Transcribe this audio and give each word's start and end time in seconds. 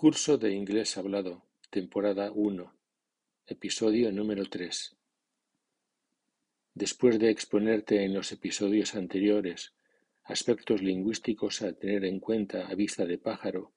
Curso 0.00 0.38
de 0.38 0.50
Inglés 0.54 0.96
Hablado, 0.96 1.44
temporada 1.68 2.32
uno, 2.32 2.74
episodio 3.44 4.10
número 4.10 4.46
tres. 4.46 4.96
Después 6.72 7.18
de 7.18 7.28
exponerte 7.28 8.02
en 8.02 8.14
los 8.14 8.32
episodios 8.32 8.94
anteriores 8.94 9.74
aspectos 10.22 10.80
lingüísticos 10.80 11.60
a 11.60 11.74
tener 11.74 12.06
en 12.06 12.18
cuenta 12.18 12.66
a 12.66 12.74
vista 12.74 13.04
de 13.04 13.18
pájaro, 13.18 13.74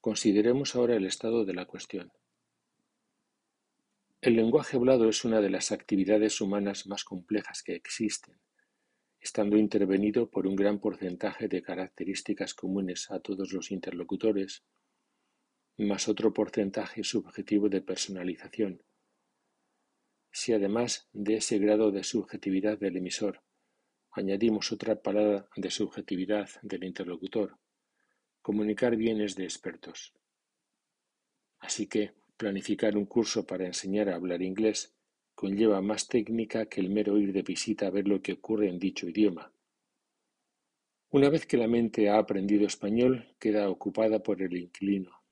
consideremos 0.00 0.74
ahora 0.74 0.96
el 0.96 1.06
estado 1.06 1.44
de 1.44 1.54
la 1.54 1.66
cuestión. 1.66 2.12
El 4.22 4.34
lenguaje 4.34 4.76
hablado 4.76 5.08
es 5.08 5.24
una 5.24 5.40
de 5.40 5.50
las 5.50 5.70
actividades 5.70 6.40
humanas 6.40 6.88
más 6.88 7.04
complejas 7.04 7.62
que 7.62 7.76
existen, 7.76 8.40
estando 9.20 9.56
intervenido 9.56 10.28
por 10.28 10.48
un 10.48 10.56
gran 10.56 10.80
porcentaje 10.80 11.46
de 11.46 11.62
características 11.62 12.54
comunes 12.54 13.08
a 13.12 13.20
todos 13.20 13.52
los 13.52 13.70
interlocutores, 13.70 14.64
más 15.76 16.08
otro 16.08 16.32
porcentaje 16.32 17.02
subjetivo 17.02 17.68
de 17.68 17.80
personalización. 17.80 18.80
Si 20.30 20.52
además 20.52 21.08
de 21.12 21.36
ese 21.36 21.58
grado 21.58 21.90
de 21.90 22.04
subjetividad 22.04 22.78
del 22.78 22.96
emisor 22.96 23.42
añadimos 24.12 24.70
otra 24.70 25.02
parada 25.02 25.48
de 25.56 25.70
subjetividad 25.72 26.48
del 26.62 26.84
interlocutor, 26.84 27.58
comunicar 28.40 28.94
bien 28.96 29.20
es 29.20 29.34
de 29.34 29.44
expertos. 29.44 30.14
Así 31.58 31.88
que 31.88 32.12
planificar 32.36 32.96
un 32.96 33.06
curso 33.06 33.44
para 33.44 33.66
enseñar 33.66 34.08
a 34.08 34.14
hablar 34.14 34.42
inglés 34.42 34.94
conlleva 35.34 35.80
más 35.80 36.06
técnica 36.06 36.66
que 36.66 36.80
el 36.80 36.90
mero 36.90 37.18
ir 37.18 37.32
de 37.32 37.42
visita 37.42 37.88
a 37.88 37.90
ver 37.90 38.06
lo 38.06 38.22
que 38.22 38.34
ocurre 38.34 38.68
en 38.68 38.78
dicho 38.78 39.08
idioma. 39.08 39.52
Una 41.10 41.30
vez 41.30 41.46
que 41.46 41.56
la 41.56 41.66
mente 41.66 42.08
ha 42.08 42.18
aprendido 42.18 42.64
español, 42.64 43.34
queda 43.40 43.68
ocupada 43.68 44.22
por 44.22 44.40
el 44.40 44.56
inquilino 44.56 45.23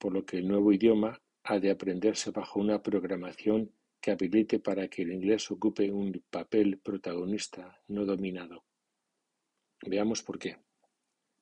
por 0.00 0.14
lo 0.14 0.24
que 0.24 0.38
el 0.38 0.48
nuevo 0.48 0.72
idioma 0.72 1.22
ha 1.44 1.60
de 1.60 1.70
aprenderse 1.70 2.30
bajo 2.30 2.58
una 2.58 2.82
programación 2.82 3.70
que 4.00 4.10
habilite 4.10 4.58
para 4.58 4.88
que 4.88 5.02
el 5.02 5.12
inglés 5.12 5.50
ocupe 5.50 5.92
un 5.92 6.24
papel 6.30 6.78
protagonista 6.78 7.78
no 7.88 8.06
dominado. 8.06 8.64
Veamos 9.82 10.22
por 10.22 10.38
qué. 10.38 10.56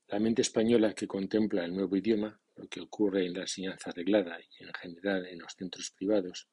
La 0.09 0.19
mente 0.19 0.43
española 0.43 0.93
que 0.93 1.07
contempla 1.07 1.65
el 1.65 1.75
nuevo 1.75 1.97
idioma, 1.97 2.41
lo 2.57 2.67
que 2.69 2.81
ocurre 2.81 3.27
en 3.27 3.35
la 3.35 3.43
enseñanza 3.43 3.91
arreglada 3.91 4.39
y 4.41 4.65
en 4.65 4.73
general 4.75 5.27
en 5.27 5.39
los 5.39 5.53
centros 5.53 5.93
privados, 5.93 6.49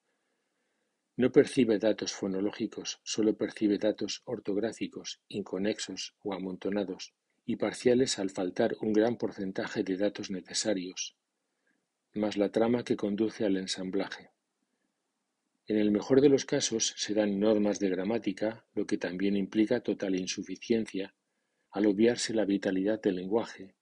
no 1.18 1.32
percibe 1.32 1.80
datos 1.80 2.14
fonológicos, 2.14 3.00
solo 3.04 3.36
percibe 3.36 3.78
datos 3.78 4.22
ortográficos, 4.26 5.22
inconexos 5.30 6.14
o 6.22 6.34
amontonados, 6.34 7.14
y 7.46 7.56
parciales 7.56 8.20
al 8.20 8.30
faltar 8.30 8.76
un 8.82 8.92
gran 8.92 9.18
porcentaje 9.18 9.84
de 9.84 9.98
datos 9.98 10.30
necesarios, 10.30 11.16
más 12.16 12.38
la 12.38 12.50
trama 12.50 12.84
que 12.84 12.96
conduce 12.96 13.46
al 13.46 13.58
ensamblaje. 13.58 14.32
En 15.68 15.78
el 15.78 15.92
mejor 15.92 16.22
de 16.22 16.30
los 16.30 16.46
casos 16.46 16.94
se 16.96 17.14
dan 17.14 17.40
normas 17.40 17.80
de 17.80 17.90
gramática, 17.90 18.66
lo 18.74 18.86
que 18.86 18.98
también 18.98 19.36
implica 19.36 19.82
total 19.82 20.16
insuficiencia, 20.16 21.16
al 21.72 21.88
obviarse 21.88 22.34
la 22.34 22.46
vitalidad 22.46 23.02
del 23.02 23.16
lenguaje, 23.16 23.76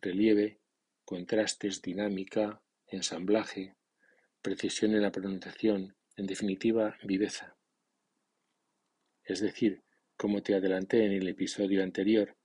relieve, 0.00 0.60
contrastes, 1.04 1.82
dinámica, 1.82 2.62
ensamblaje, 2.86 3.76
precisión 4.42 4.94
en 4.94 5.02
la 5.02 5.12
pronunciación, 5.12 5.96
en 6.16 6.26
definitiva, 6.26 6.96
viveza. 7.04 7.56
Es 9.22 9.40
decir, 9.40 9.82
como 10.16 10.42
te 10.42 10.54
adelanté 10.54 11.04
en 11.04 11.12
el 11.12 11.28
episodio 11.28 11.82
anterior, 11.82 12.36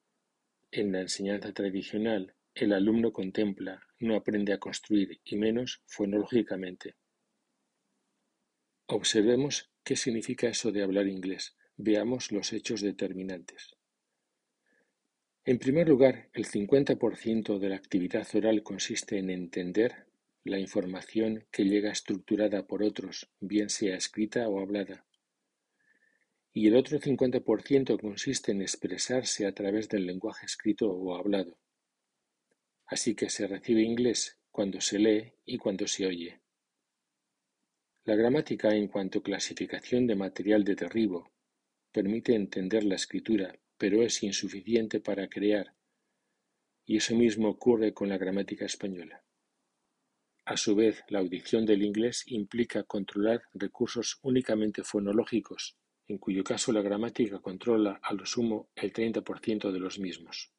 en 0.72 0.92
la 0.92 1.02
enseñanza 1.02 1.54
tradicional 1.54 2.36
el 2.56 2.74
alumno 2.74 3.12
contempla, 3.12 3.82
no 4.00 4.16
aprende 4.16 4.54
a 4.54 4.60
construir, 4.60 5.20
y 5.24 5.36
menos 5.38 5.82
fonológicamente. 5.88 6.96
Observemos 8.86 9.72
qué 9.84 9.96
significa 9.96 10.48
eso 10.48 10.72
de 10.72 10.84
hablar 10.84 11.08
inglés. 11.08 11.56
Veamos 11.78 12.32
los 12.32 12.54
hechos 12.54 12.82
determinantes. 12.82 13.76
En 15.46 15.58
primer 15.58 15.90
lugar, 15.90 16.30
el 16.34 16.46
50% 16.46 17.60
de 17.60 17.70
la 17.70 17.76
actividad 17.76 18.28
oral 18.36 18.62
consiste 18.62 19.18
en 19.18 19.30
entender 19.30 20.06
la 20.44 20.60
información 20.60 21.46
que 21.52 21.64
llega 21.64 21.92
estructurada 21.92 22.68
por 22.68 22.84
otros, 22.84 23.30
bien 23.40 23.70
sea 23.70 23.96
escrita 23.96 24.48
o 24.48 24.60
hablada. 24.60 25.06
Y 26.54 26.68
el 26.68 26.76
otro 26.76 27.00
50% 27.00 28.00
consiste 28.00 28.52
en 28.52 28.62
expresarse 28.62 29.48
a 29.48 29.54
través 29.54 29.90
del 29.90 30.06
lenguaje 30.06 30.46
escrito 30.46 30.92
o 30.92 31.16
hablado. 31.16 31.58
Así 32.94 33.16
que 33.16 33.28
se 33.32 33.48
recibe 33.48 33.82
inglés 33.82 34.38
cuando 34.52 34.80
se 34.80 35.00
lee 35.00 35.34
y 35.46 35.58
cuando 35.58 35.88
se 35.88 36.06
oye. 36.06 36.42
La 38.04 38.16
gramática 38.16 38.70
en 38.76 38.88
cuanto 38.88 39.24
clasificación 39.24 40.06
de 40.06 40.16
material 40.16 40.64
de 40.64 40.76
derribo 40.76 41.32
permite 41.92 42.36
entender 42.36 42.84
la 42.84 42.94
escritura, 42.94 43.58
pero 43.80 44.04
es 44.04 44.22
insuficiente 44.22 45.00
para 45.00 45.28
crear, 45.28 45.74
y 46.86 46.98
eso 46.98 47.16
mismo 47.16 47.50
ocurre 47.50 47.96
con 47.96 48.10
la 48.10 48.20
gramática 48.20 48.66
española. 48.66 49.24
A 50.46 50.56
su 50.56 50.76
vez, 50.76 51.04
la 51.08 51.18
audición 51.18 51.66
del 51.66 51.82
inglés 51.82 52.26
implica 52.28 52.84
controlar 52.84 53.42
recursos 53.56 54.20
únicamente 54.22 54.84
fonológicos, 54.84 55.78
en 56.08 56.20
cuyo 56.20 56.44
caso 56.44 56.72
la 56.72 56.84
gramática 56.84 57.40
controla 57.40 58.00
a 58.04 58.14
lo 58.14 58.28
sumo 58.28 58.70
el 58.76 58.94
30% 58.94 59.72
de 59.72 59.80
los 59.80 59.98
mismos. 59.98 60.53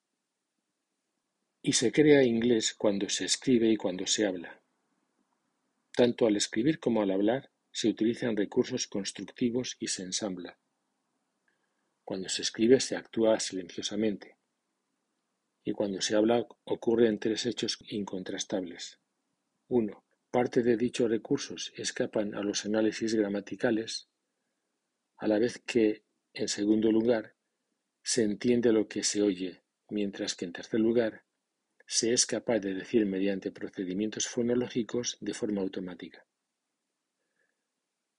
Y 1.66 1.72
se 1.72 1.92
crea 1.92 2.22
inglés 2.22 2.74
cuando 2.74 3.08
se 3.08 3.24
escribe 3.24 3.70
y 3.70 3.78
cuando 3.78 4.06
se 4.06 4.26
habla. 4.26 4.60
Tanto 5.96 6.26
al 6.26 6.36
escribir 6.36 6.78
como 6.78 7.00
al 7.00 7.10
hablar 7.10 7.50
se 7.72 7.88
utilizan 7.88 8.36
recursos 8.36 8.86
constructivos 8.86 9.78
y 9.80 9.88
se 9.88 10.02
ensambla. 10.02 10.58
Cuando 12.04 12.28
se 12.28 12.42
escribe 12.42 12.80
se 12.80 12.96
actúa 12.96 13.40
silenciosamente. 13.40 14.36
Y 15.64 15.72
cuando 15.72 16.02
se 16.02 16.14
habla 16.14 16.46
ocurren 16.64 17.18
tres 17.18 17.46
hechos 17.46 17.78
incontrastables. 17.88 19.00
Uno, 19.68 20.04
Parte 20.30 20.62
de 20.64 20.76
dichos 20.76 21.08
recursos 21.08 21.72
escapan 21.76 22.34
a 22.34 22.42
los 22.42 22.66
análisis 22.66 23.14
gramaticales, 23.14 24.08
a 25.16 25.28
la 25.28 25.38
vez 25.38 25.62
que, 25.64 26.02
en 26.32 26.48
segundo 26.48 26.90
lugar, 26.90 27.36
se 28.02 28.24
entiende 28.24 28.72
lo 28.72 28.88
que 28.88 29.04
se 29.04 29.22
oye, 29.22 29.62
mientras 29.88 30.34
que 30.34 30.44
en 30.44 30.52
tercer 30.52 30.80
lugar 30.80 31.23
se 31.86 32.12
es 32.12 32.26
capaz 32.26 32.60
de 32.60 32.74
decir 32.74 33.06
mediante 33.06 33.50
procedimientos 33.50 34.26
fonológicos 34.26 35.18
de 35.20 35.34
forma 35.34 35.60
automática. 35.60 36.26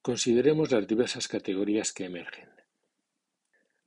Consideremos 0.02 0.72
las 0.72 0.88
diversas 0.88 1.28
categorías 1.28 1.92
que 1.92 2.06
emergen. 2.06 2.50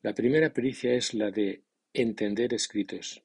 La 0.03 0.15
primera 0.15 0.53
pericia 0.53 0.95
es 0.95 1.15
la 1.15 1.31
de 1.31 1.63
entender 1.93 2.55
escritos. 2.55 3.23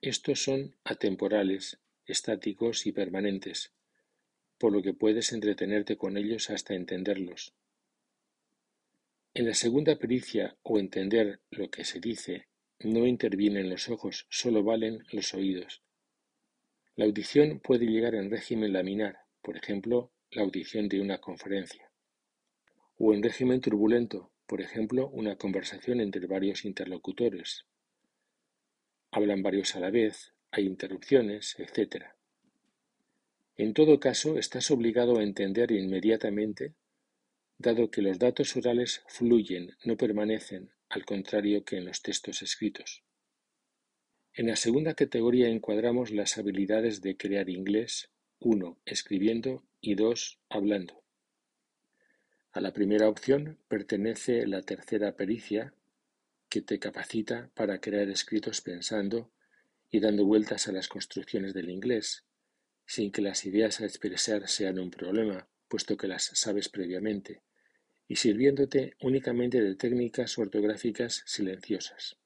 Estos 0.00 0.42
son 0.42 0.76
atemporales, 0.84 1.78
estáticos 2.06 2.86
y 2.86 2.92
permanentes, 2.92 3.72
por 4.58 4.72
lo 4.72 4.82
que 4.82 4.94
puedes 4.94 5.32
entretenerte 5.32 5.96
con 5.96 6.16
ellos 6.16 6.50
hasta 6.50 6.74
entenderlos. 6.74 7.54
En 9.34 9.46
la 9.46 9.54
segunda 9.54 9.96
pericia 9.96 10.56
o 10.62 10.78
entender 10.78 11.40
lo 11.50 11.70
que 11.70 11.84
se 11.84 12.00
dice 12.00 12.48
no 12.80 13.06
intervienen 13.06 13.68
los 13.68 13.88
ojos, 13.88 14.26
solo 14.30 14.62
valen 14.62 15.04
los 15.10 15.34
oídos. 15.34 15.82
La 16.94 17.04
audición 17.04 17.60
puede 17.60 17.86
llegar 17.86 18.14
en 18.14 18.30
régimen 18.30 18.72
laminar, 18.72 19.18
por 19.42 19.56
ejemplo, 19.56 20.12
la 20.30 20.42
audición 20.42 20.88
de 20.88 21.00
una 21.00 21.18
conferencia, 21.18 21.90
o 22.96 23.14
en 23.14 23.22
régimen 23.22 23.60
turbulento, 23.60 24.30
por 24.46 24.60
ejemplo, 24.60 25.08
una 25.08 25.36
conversación 25.36 26.00
entre 26.00 26.26
varios 26.26 26.64
interlocutores. 26.64 27.66
Hablan 29.10 29.42
varios 29.42 29.74
a 29.74 29.80
la 29.80 29.90
vez, 29.90 30.34
hay 30.50 30.66
interrupciones, 30.66 31.56
etc. 31.58 32.06
En 33.56 33.74
todo 33.74 33.98
caso, 33.98 34.38
estás 34.38 34.70
obligado 34.70 35.18
a 35.18 35.22
entender 35.22 35.72
inmediatamente, 35.72 36.74
dado 37.58 37.90
que 37.90 38.02
los 38.02 38.18
datos 38.18 38.56
orales 38.56 39.02
fluyen, 39.08 39.76
no 39.84 39.96
permanecen, 39.96 40.70
al 40.88 41.04
contrario 41.04 41.64
que 41.64 41.76
en 41.76 41.84
los 41.84 42.02
textos 42.02 42.42
escritos. 42.42 43.02
En 44.32 44.46
la 44.46 44.56
segunda 44.56 44.94
categoría 44.94 45.48
encuadramos 45.48 46.10
las 46.10 46.38
habilidades 46.38 47.00
de 47.02 47.16
crear 47.16 47.48
inglés, 47.50 48.10
uno, 48.38 48.78
escribiendo 48.84 49.64
y 49.80 49.94
dos, 49.94 50.38
hablando. 50.48 51.02
A 52.52 52.60
la 52.60 52.72
primera 52.72 53.08
opción 53.08 53.58
pertenece 53.68 54.46
la 54.46 54.62
tercera 54.62 55.16
pericia, 55.16 55.74
que 56.48 56.62
te 56.62 56.78
capacita 56.78 57.50
para 57.54 57.80
crear 57.80 58.08
escritos 58.08 58.60
pensando 58.60 59.30
y 59.90 60.00
dando 60.00 60.24
vueltas 60.24 60.68
a 60.68 60.72
las 60.72 60.88
construcciones 60.88 61.52
del 61.52 61.68
inglés, 61.68 62.24
sin 62.86 63.12
que 63.12 63.22
las 63.22 63.44
ideas 63.44 63.80
a 63.80 63.84
expresar 63.84 64.48
sean 64.48 64.78
un 64.78 64.90
problema, 64.90 65.48
puesto 65.68 65.96
que 65.96 66.08
las 66.08 66.24
sabes 66.34 66.68
previamente, 66.68 67.42
y 68.08 68.16
sirviéndote 68.16 68.96
únicamente 69.02 69.60
de 69.60 69.76
técnicas 69.76 70.38
ortográficas 70.38 71.22
silenciosas. 71.26 72.16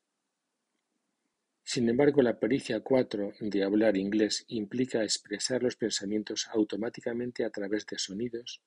Sin 1.65 1.89
embargo, 1.89 2.23
la 2.23 2.39
pericia 2.39 2.81
4 2.81 3.35
de 3.41 3.65
hablar 3.65 3.97
inglés 3.97 4.45
implica 4.49 5.03
expresar 5.03 5.63
los 5.63 5.77
pensamientos 5.77 6.49
automáticamente 6.53 7.45
a 7.45 7.51
través 7.51 7.85
de 7.87 7.99
sonidos, 7.99 8.63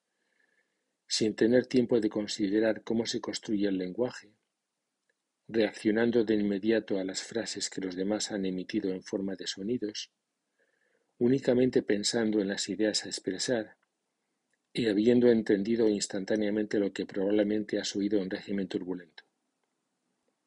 sin 1.06 1.34
tener 1.34 1.66
tiempo 1.66 2.00
de 2.00 2.10
considerar 2.10 2.82
cómo 2.82 3.06
se 3.06 3.20
construye 3.20 3.68
el 3.68 3.78
lenguaje, 3.78 4.34
reaccionando 5.48 6.24
de 6.24 6.34
inmediato 6.34 6.98
a 6.98 7.04
las 7.04 7.22
frases 7.22 7.70
que 7.70 7.80
los 7.80 7.96
demás 7.96 8.32
han 8.32 8.44
emitido 8.44 8.90
en 8.92 9.02
forma 9.02 9.36
de 9.36 9.46
sonidos, 9.46 10.10
únicamente 11.18 11.82
pensando 11.82 12.40
en 12.40 12.48
las 12.48 12.68
ideas 12.68 13.04
a 13.04 13.08
expresar 13.08 13.76
y 14.76 14.88
habiendo 14.88 15.30
entendido 15.30 15.88
instantáneamente 15.88 16.78
lo 16.78 16.92
que 16.92 17.06
probablemente 17.06 17.78
has 17.78 17.96
oído 17.96 18.20
en 18.20 18.28
régimen 18.28 18.68
turbulento. 18.68 19.24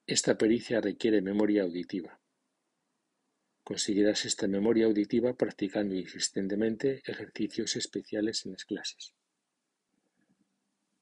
Esta 0.06 0.38
pericia 0.38 0.80
requiere 0.82 1.24
memoria 1.24 1.64
auditiva. 1.64 2.22
Conseguirás 3.64 4.26
esta 4.26 4.48
memoria 4.48 4.86
auditiva 4.86 5.34
practicando 5.34 5.96
insistentemente 5.96 7.02
ejercicios 7.06 7.76
especiales 7.76 8.46
en 8.46 8.52
las 8.52 8.66
clases. 8.66 9.16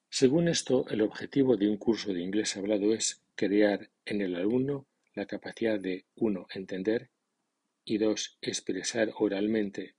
Según 0.10 0.48
esto, 0.48 0.88
el 0.88 1.02
objetivo 1.02 1.58
de 1.58 1.70
un 1.70 1.76
curso 1.76 2.14
de 2.14 2.22
inglés 2.22 2.56
hablado 2.56 2.94
es 2.94 3.24
crear 3.36 3.90
en 4.06 4.22
el 4.22 4.36
alumno 4.36 4.88
la 5.16 5.26
capacidad 5.26 5.78
de 5.78 6.06
uno 6.16 6.48
entender 6.54 7.10
y 7.84 7.98
dos 7.98 8.38
expresar 8.40 9.12
oralmente 9.18 9.97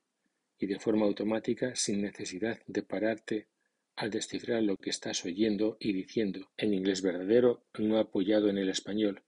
y 0.59 0.67
de 0.67 0.79
forma 0.79 1.07
automática 1.07 1.75
sin 1.75 2.03
necesidad 2.03 2.61
de 2.67 2.83
pararte 2.83 3.49
al 3.97 4.11
descifrar 4.11 4.63
lo 4.63 4.77
que 4.77 4.91
estás 4.91 5.25
oyendo 5.25 5.77
y 5.81 5.93
diciendo 5.93 6.51
en 6.57 6.75
inglés 6.75 7.03
verdadero 7.03 7.65
no 7.79 7.99
apoyado 7.99 8.49
en 8.49 8.59
el 8.59 8.69
español, 8.69 9.23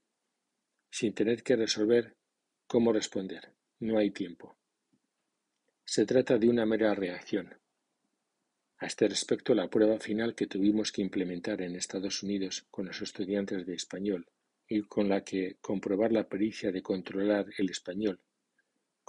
sin 0.90 1.12
tener 1.12 1.42
que 1.42 1.56
resolver 1.56 2.16
¿Cómo 2.70 2.92
responder? 2.92 3.52
No 3.80 3.98
hay 3.98 4.12
tiempo. 4.12 4.56
Se 5.84 6.06
trata 6.06 6.38
de 6.38 6.48
una 6.48 6.64
mera 6.64 6.94
reacción. 6.94 7.52
A 8.78 8.86
este 8.86 9.08
respecto, 9.08 9.56
la 9.56 9.68
prueba 9.68 9.98
final 9.98 10.36
que 10.36 10.46
tuvimos 10.46 10.92
que 10.92 11.02
implementar 11.02 11.62
en 11.62 11.74
Estados 11.74 12.22
Unidos 12.22 12.68
con 12.70 12.86
los 12.86 13.02
estudiantes 13.02 13.66
de 13.66 13.74
español 13.74 14.28
y 14.68 14.82
con 14.82 15.08
la 15.08 15.24
que 15.24 15.56
comprobar 15.60 16.12
la 16.12 16.28
pericia 16.28 16.70
de 16.70 16.80
controlar 16.80 17.46
el 17.58 17.70
español 17.70 18.20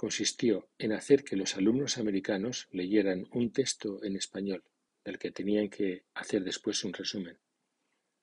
consistió 0.02 0.68
en 0.78 0.90
hacer 0.90 1.22
que 1.22 1.36
los 1.36 1.56
alumnos 1.56 1.96
americanos 1.96 2.66
leyeran 2.72 3.28
un 3.30 3.52
texto 3.52 4.02
en 4.02 4.16
español, 4.16 4.64
del 5.04 5.16
que 5.16 5.30
tenían 5.30 5.68
que 5.68 6.02
hacer 6.12 6.42
después 6.42 6.82
un 6.82 6.92
resumen, 6.92 7.38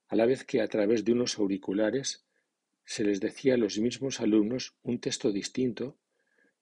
a 0.10 0.18
la 0.18 0.26
vez 0.26 0.44
que 0.44 0.60
a 0.60 0.68
través 0.68 1.06
de 1.06 1.14
unos 1.14 1.40
auriculares 1.40 2.26
se 2.84 3.06
les 3.06 3.22
decía 3.22 3.54
a 3.54 3.58
los 3.58 3.80
mismos 3.80 4.20
alumnos 4.20 4.76
un 4.84 5.00
texto 5.00 5.31
distinto 5.31 5.98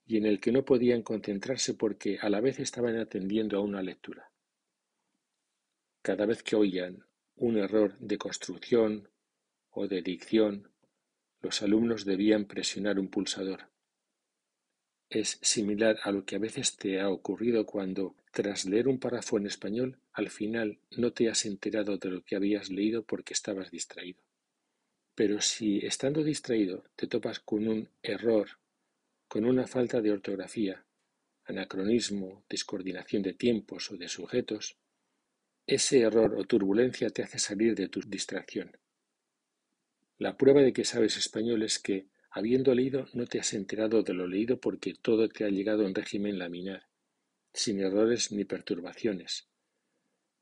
y 0.06 0.18
en 0.18 0.28
el 0.28 0.40
que 0.40 0.52
no 0.52 0.64
podían 0.64 1.02
concentrarse 1.02 1.74
porque 1.74 2.20
a 2.22 2.30
la 2.30 2.40
vez 2.40 2.60
estaban 2.60 2.96
atendiendo 3.00 3.58
a 3.58 3.62
una 3.62 3.81
lectura. 3.81 4.31
Cada 6.04 6.28
vez 6.28 6.44
que 6.44 6.56
oían 6.56 7.08
un 7.38 7.58
error 7.58 7.98
de 7.98 8.20
construcción 8.20 9.10
o 9.72 9.88
de 9.88 10.04
dicción, 10.04 10.72
los 11.42 11.63
alumnos 11.63 12.06
debían 12.06 12.46
presionar 12.46 13.00
un 13.00 13.08
pulsador. 13.08 13.72
Es 15.09 15.39
similar 15.42 16.00
a 16.04 16.12
lo 16.12 16.25
que 16.25 16.36
a 16.36 16.39
veces 16.39 16.75
te 16.75 17.00
ha 17.00 17.09
ocurrido 17.09 17.65
cuando, 17.65 18.15
tras 18.31 18.65
leer 18.65 18.89
un 18.89 19.00
párrafo 19.00 19.38
en 19.38 19.48
español, 19.48 19.98
al 20.12 20.30
final 20.30 20.80
no 20.92 21.13
te 21.13 21.30
has 21.30 21.45
enterado 21.45 21.98
de 21.98 22.09
lo 22.09 22.24
que 22.24 22.36
habías 22.36 22.69
leído 22.69 23.04
porque 23.04 23.33
estabas 23.33 23.71
distraído. 23.71 24.21
Pero 25.15 25.39
si 25.42 25.80
estando 25.80 26.24
distraído 26.24 26.83
te 26.95 27.07
topas 27.07 27.39
con 27.39 27.68
un 27.68 27.89
error, 28.04 28.50
con 29.27 29.45
una 29.45 29.65
falta 29.65 30.01
de 30.01 30.12
ortografía, 30.12 30.86
anacronismo, 31.45 32.44
descoordinación 32.50 33.24
de 33.24 33.33
tiempos 33.33 33.89
o 33.92 33.98
de 33.98 34.10
sujetos, 34.10 34.77
ese 35.65 36.01
error 36.01 36.36
o 36.38 36.44
turbulencia 36.44 37.10
te 37.10 37.24
hace 37.24 37.39
salir 37.39 37.75
de 37.75 37.88
tu 37.88 38.01
distracción. 38.01 38.77
La 40.18 40.38
prueba 40.38 40.62
de 40.62 40.74
que 40.74 40.83
sabes 40.83 41.18
español 41.18 41.63
es 41.63 41.80
que, 41.80 42.07
habiendo 42.38 42.74
leído, 42.75 43.07
no 43.13 43.25
te 43.25 43.39
has 43.39 43.54
enterado 43.54 44.04
de 44.04 44.13
lo 44.13 44.28
leído 44.28 44.60
porque 44.60 44.94
todo 44.94 45.28
te 45.28 45.44
ha 45.44 45.50
llegado 45.50 45.86
en 45.86 45.95
régimen 45.95 46.38
laminar, 46.38 46.88
sin 47.54 47.80
errores 47.80 48.31
ni 48.31 48.45
perturbaciones. 48.45 49.50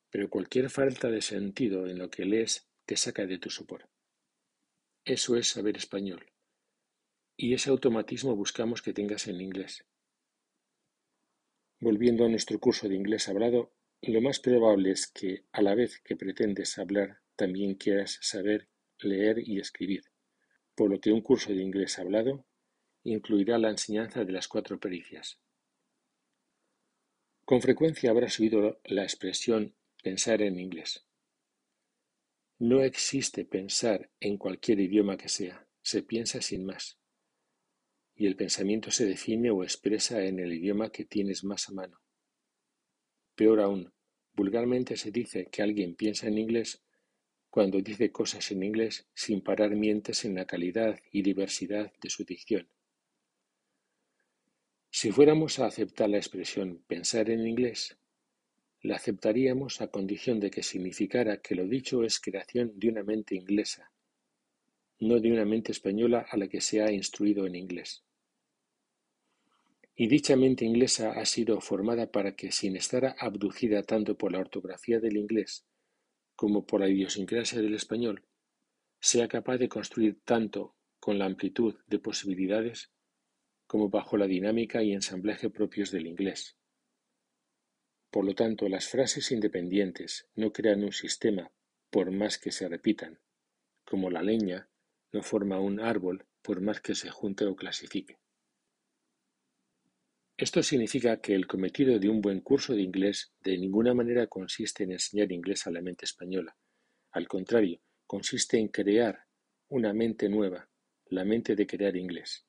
Pero 0.10 0.30
cualquier 0.30 0.70
falta 0.70 1.10
de 1.10 1.22
sentido 1.22 1.88
en 1.88 1.98
lo 1.98 2.10
que 2.10 2.26
lees 2.26 2.68
te 2.86 2.98
saca 2.98 3.26
de 3.26 3.38
tu 3.38 3.50
sopor. 3.50 3.90
Eso 5.04 5.36
es 5.36 5.48
saber 5.48 5.78
español. 5.78 6.26
Y 7.38 7.54
ese 7.54 7.70
automatismo 7.70 8.36
buscamos 8.36 8.82
que 8.82 8.94
tengas 8.94 9.28
en 9.28 9.42
inglés. 9.42 9.86
Volviendo 11.80 12.26
a 12.26 12.30
nuestro 12.30 12.60
curso 12.60 12.88
de 12.88 12.96
inglés 12.96 13.28
hablado, 13.28 13.74
lo 14.02 14.22
más 14.22 14.40
probable 14.40 14.92
es 14.92 15.08
que, 15.08 15.46
a 15.52 15.62
la 15.62 15.76
vez 15.76 16.00
que 16.00 16.16
pretendes 16.16 16.78
hablar, 16.78 17.22
también 17.36 17.76
quieras 17.76 18.18
saber 18.22 18.70
leer 19.00 19.40
y 19.40 19.60
escribir, 19.60 20.04
por 20.76 20.92
lo 20.92 21.00
que 21.00 21.12
un 21.12 21.22
curso 21.22 21.54
de 21.54 21.62
inglés 21.62 21.98
hablado 21.98 22.46
incluirá 23.04 23.58
la 23.58 23.70
enseñanza 23.70 24.26
de 24.26 24.34
las 24.34 24.48
cuatro 24.48 24.80
pericias. 24.80 25.40
Con 27.46 27.62
frecuencia 27.62 28.10
habrás 28.10 28.40
oído 28.40 28.80
la 28.84 29.04
expresión 29.04 29.76
pensar 30.04 30.42
en 30.42 30.60
inglés. 30.60 31.06
No 32.58 32.82
existe 32.82 33.46
pensar 33.46 34.10
en 34.20 34.38
cualquier 34.38 34.80
idioma 34.80 35.18
que 35.18 35.30
sea, 35.30 35.68
se 35.82 36.04
piensa 36.04 36.42
sin 36.42 36.66
más. 36.66 36.98
Y 38.16 38.28
el 38.28 38.36
pensamiento 38.36 38.92
se 38.92 39.06
define 39.06 39.52
o 39.52 39.64
expresa 39.64 40.24
en 40.24 40.40
el 40.40 40.54
idioma 40.54 40.92
que 40.92 41.06
tienes 41.06 41.44
más 41.44 41.70
a 41.70 41.74
mano. 41.74 42.00
Peor 43.36 43.60
aún, 43.60 43.94
vulgarmente 44.34 44.96
se 44.96 45.12
dice 45.12 45.48
que 45.52 45.62
alguien 45.62 45.96
piensa 45.96 46.28
en 46.28 46.38
inglés 46.38 46.85
cuando 47.56 47.80
dice 47.80 48.12
cosas 48.12 48.52
en 48.52 48.64
inglés 48.64 49.08
sin 49.14 49.40
parar 49.40 49.78
mientes 49.78 50.26
en 50.26 50.36
la 50.36 50.44
calidad 50.44 51.00
y 51.10 51.22
diversidad 51.22 51.90
de 52.02 52.10
su 52.10 52.26
dicción. 52.26 52.68
Si 54.90 55.10
fuéramos 55.14 55.60
a 55.60 55.68
aceptar 55.68 56.10
la 56.10 56.18
expresión 56.18 56.84
pensar 56.86 57.30
en 57.30 57.48
inglés, 57.48 57.96
la 58.82 58.98
aceptaríamos 58.98 59.80
a 59.80 59.88
condición 59.88 60.42
de 60.42 60.52
que 60.52 60.64
significara 60.64 61.38
que 61.38 61.56
lo 61.56 61.66
dicho 61.66 62.04
es 62.04 62.20
creación 62.20 62.78
de 62.78 62.90
una 62.90 63.04
mente 63.04 63.36
inglesa, 63.36 63.90
no 65.00 65.22
de 65.22 65.32
una 65.32 65.46
mente 65.46 65.72
española 65.72 66.26
a 66.30 66.36
la 66.36 66.50
que 66.50 66.60
se 66.60 66.82
ha 66.82 66.92
instruido 66.92 67.48
en 67.48 67.56
inglés. 67.56 68.04
Y 69.96 70.08
dicha 70.08 70.36
mente 70.36 70.66
inglesa 70.66 71.14
ha 71.14 71.26
sido 71.26 71.62
formada 71.62 72.12
para 72.12 72.36
que, 72.36 72.52
sin 72.52 72.76
estar 72.76 73.16
abducida 73.18 73.82
tanto 73.82 74.18
por 74.18 74.34
la 74.34 74.40
ortografía 74.40 75.00
del 75.00 75.16
inglés 75.16 75.66
como 76.36 76.66
por 76.66 76.82
la 76.82 76.90
idiosincrasia 76.90 77.62
del 77.62 77.74
español, 77.74 78.26
sea 79.00 79.28
capaz 79.28 79.58
de 79.58 79.70
construir 79.70 80.20
tanto 80.24 80.76
con 81.00 81.20
la 81.20 81.26
amplitud 81.26 81.76
de 81.88 82.00
posibilidades 82.00 82.92
como 83.68 83.90
bajo 83.90 84.18
la 84.18 84.28
dinámica 84.28 84.84
y 84.84 84.94
ensamblaje 84.94 85.50
propios 85.50 85.92
del 85.92 86.08
inglés. 86.08 86.58
Por 88.12 88.26
lo 88.26 88.34
tanto, 88.34 88.70
las 88.70 88.88
frases 88.88 89.32
independientes 89.32 90.28
no 90.36 90.54
crean 90.54 90.84
un 90.84 90.94
sistema 90.94 91.52
por 91.90 92.12
más 92.12 92.38
que 92.38 92.52
se 92.52 92.68
repitan, 92.68 93.20
como 93.84 94.10
la 94.10 94.22
leña 94.22 94.70
no 95.12 95.22
forma 95.22 95.60
un 95.60 95.80
árbol 95.80 96.26
por 96.42 96.62
más 96.62 96.82
que 96.82 96.96
se 96.96 97.10
junte 97.10 97.46
o 97.46 97.56
clasifique. 97.56 98.20
Esto 100.38 100.62
significa 100.62 101.22
que 101.22 101.34
el 101.34 101.48
cometido 101.48 101.98
de 101.98 102.10
un 102.10 102.20
buen 102.20 102.42
curso 102.42 102.74
de 102.74 102.82
inglés 102.82 103.34
de 103.42 103.58
ninguna 103.58 103.94
manera 103.94 104.28
consiste 104.28 104.84
en 104.84 104.92
enseñar 104.92 105.32
inglés 105.32 105.66
a 105.66 105.72
la 105.72 105.82
mente 105.82 106.04
española. 106.04 106.58
Al 107.12 107.30
contrario, 107.30 107.80
consiste 108.06 108.58
en 108.58 108.68
crear 108.68 109.28
una 109.70 109.94
mente 109.94 110.28
nueva, 110.28 110.70
la 111.06 111.24
mente 111.24 111.56
de 111.56 111.66
crear 111.66 111.96
inglés. 111.96 112.46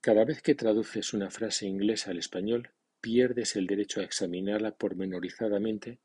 Cada 0.00 0.24
vez 0.24 0.40
que 0.40 0.54
traduces 0.54 1.12
una 1.12 1.30
frase 1.30 1.66
inglesa 1.66 2.12
al 2.12 2.18
español, 2.18 2.70
pierdes 3.00 3.56
el 3.56 3.66
derecho 3.66 4.00
a 4.00 4.04
examinarla 4.04 4.76
pormenorizadamente 4.76 5.98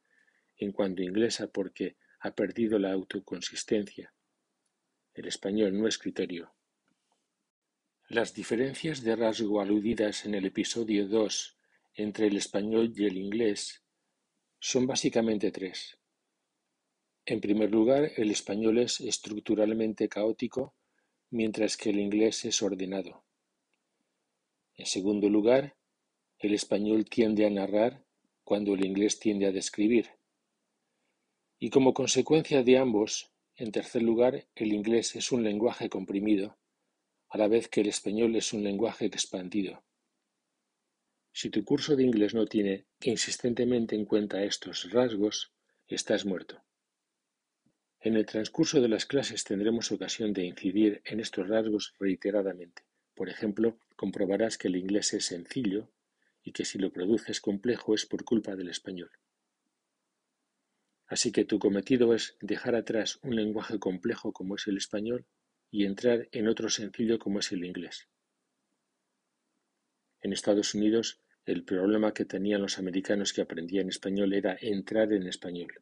en 0.58 0.72
cuanto 0.72 1.03
inglesa 1.03 1.51
porque 1.51 1.98
ha 2.20 2.34
perdido 2.34 2.80
la 2.80 2.94
autoconsistencia. 2.94 4.12
El 5.13 5.27
español 5.27 5.77
no 5.77 5.88
es 5.88 6.00
criterio. 6.00 6.51
Las 8.13 8.34
diferencias 8.34 9.03
de 9.03 9.15
rasgo 9.15 9.62
aludidas 9.62 10.25
en 10.25 10.36
el 10.36 10.44
episodio 10.44 11.08
2 11.08 11.58
entre 11.94 12.27
el 12.27 12.36
español 12.36 12.91
y 12.94 13.06
el 13.06 13.15
inglés 13.15 13.86
son 14.60 14.86
básicamente 14.86 15.50
tres. 15.50 15.98
En 17.25 17.39
primer 17.39 17.72
lugar, 17.72 18.12
el 18.18 18.30
español 18.30 18.80
es 18.80 19.00
estructuralmente 19.00 20.10
caótico, 20.10 20.75
mientras 21.30 21.77
que 21.77 21.91
el 21.91 22.00
inglés 22.00 22.44
es 22.44 22.62
ordenado. 22.62 23.24
En 24.75 24.88
segundo 24.88 25.30
lugar, 25.30 25.77
el 26.39 26.53
español 26.53 27.06
tiende 27.06 27.46
a 27.46 27.50
narrar 27.50 28.03
cuando 28.44 28.74
el 28.74 28.84
inglés 28.84 29.22
tiende 29.22 29.46
a 29.46 29.53
describir. 29.53 30.10
Y 31.60 31.70
como 31.70 31.94
consecuencia 31.94 32.62
de 32.62 32.77
ambos, 32.77 33.32
en 33.56 33.72
tercer 33.72 34.03
lugar, 34.03 34.50
el 34.56 34.74
inglés 34.74 35.15
es 35.15 35.32
un 35.32 35.46
lenguaje 35.46 35.88
comprimido, 35.88 36.58
a 37.32 37.38
la 37.38 37.48
vez 37.48 37.70
que 37.70 37.80
el 37.80 37.88
español 37.88 38.36
es 38.36 38.52
un 38.52 38.62
lenguaje 38.62 39.06
expandido. 39.06 39.84
Si 41.32 41.50
tu 41.50 41.64
curso 41.64 41.96
de 41.96 42.04
inglés 42.04 42.34
no 42.34 42.46
tiene 42.46 42.88
insistentemente 43.00 43.96
en 43.96 44.04
cuenta 44.04 44.44
estos 44.44 44.92
rasgos, 44.92 45.54
estás 45.88 46.26
muerto. 46.26 46.62
En 48.02 48.18
el 48.18 48.26
transcurso 48.26 48.82
de 48.82 48.90
las 48.90 49.06
clases 49.06 49.46
tendremos 49.46 49.94
ocasión 49.94 50.34
de 50.34 50.44
incidir 50.44 51.02
en 51.06 51.22
estos 51.22 51.48
rasgos 51.48 51.94
reiteradamente. 52.00 52.84
Por 53.16 53.30
ejemplo, 53.30 53.80
comprobarás 53.96 54.58
que 54.58 54.68
el 54.68 54.76
inglés 54.76 55.14
es 55.14 55.26
sencillo 55.26 55.90
y 56.44 56.52
que 56.52 56.66
si 56.66 56.80
lo 56.80 56.92
produces 56.92 57.40
complejo 57.40 57.96
es 57.96 58.06
por 58.06 58.26
culpa 58.26 58.58
del 58.58 58.68
español. 58.68 59.12
Así 61.08 61.32
que 61.32 61.46
tu 61.46 61.60
cometido 61.60 62.14
es 62.14 62.36
dejar 62.42 62.76
atrás 62.76 63.20
un 63.22 63.38
lenguaje 63.38 63.80
complejo 63.80 64.34
como 64.34 64.56
es 64.56 64.68
el 64.68 64.76
español 64.76 65.26
y 65.72 65.86
entrar 65.86 66.28
en 66.32 66.48
otro 66.48 66.70
sencillo 66.70 67.18
como 67.18 67.40
es 67.40 67.51
el 67.51 67.63
inglés. 67.63 68.08
En 70.22 70.34
Estados 70.34 70.75
Unidos, 70.75 71.20
el 71.46 71.63
problema 71.63 72.13
que 72.13 72.25
tenían 72.25 72.62
los 72.62 72.78
americanos 72.78 73.34
que 73.34 73.42
aprendían 73.42 73.90
español 73.90 74.34
era 74.34 74.56
entrar 74.62 75.12
en 75.13 75.25
español. 75.25 75.82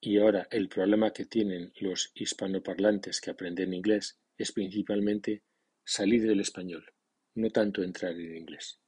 Y 0.00 0.18
ahora 0.18 0.46
el 0.50 0.68
problema 0.68 1.12
que 1.12 1.24
tienen 1.24 1.72
los 1.80 2.12
hispanoparlantes 2.14 3.20
que 3.20 3.30
aprenden 3.30 3.74
inglés 3.74 4.20
es 4.36 4.52
principalmente 4.52 5.42
salir 5.84 6.22
del 6.22 6.40
español, 6.40 6.92
no 7.34 7.50
tanto 7.50 7.82
entrar 7.82 8.12
en 8.12 8.36
inglés. 8.36 8.78